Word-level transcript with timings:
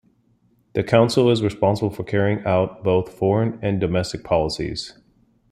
The 0.73 0.83
Council 0.83 1.29
is 1.29 1.43
responsible 1.43 1.91
for 1.91 2.03
carrying 2.03 2.43
out 2.43 2.83
both 2.83 3.13
foreign 3.13 3.59
and 3.61 3.79
domestic 3.79 4.23
policies. 4.23 4.97